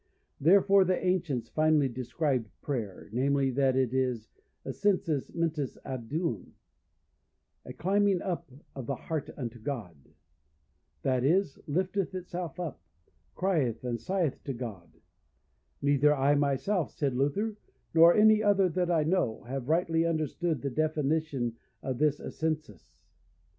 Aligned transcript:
Therefore 0.39 0.83
the 0.83 0.97
ancients 1.05 1.47
finely 1.49 1.87
described 1.87 2.49
prayer, 2.63 3.07
namely, 3.11 3.51
that 3.51 3.75
it 3.75 3.93
is, 3.93 4.29
Ascensus 4.65 5.31
mentis 5.35 5.77
ad 5.85 6.09
Deum, 6.09 6.55
a 7.65 7.71
climbing 7.73 8.19
up 8.19 8.51
of 8.73 8.87
the 8.87 8.95
heart 8.95 9.29
unto 9.37 9.59
God, 9.59 9.95
that 11.03 11.23
is, 11.23 11.59
lifteth 11.67 12.15
itself 12.15 12.59
up, 12.59 12.81
crieth 13.35 13.83
and 13.83 13.99
sigheth 13.99 14.43
to 14.45 14.53
God: 14.55 14.89
neither 15.83 16.15
I 16.15 16.33
myself, 16.33 16.89
said 16.89 17.13
Luther, 17.13 17.55
nor 17.93 18.11
any 18.11 18.41
other 18.41 18.69
that 18.69 18.89
I 18.89 19.03
know, 19.03 19.43
have 19.43 19.69
rightly 19.69 20.03
understood 20.03 20.63
the 20.63 20.71
definition 20.71 21.57
of 21.83 21.99
this 21.99 22.19
Ascensus. 22.19 23.03